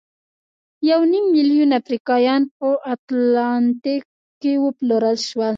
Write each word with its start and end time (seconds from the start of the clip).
یو 0.89 1.01
نیم 1.11 1.25
میلیون 1.35 1.69
افریقایان 1.81 2.41
په 2.57 2.67
اتلانتیک 2.93 4.03
کې 4.41 4.53
وپلورل 4.65 5.17
شول. 5.27 5.49